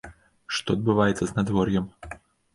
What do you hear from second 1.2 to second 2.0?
з надвор'ем?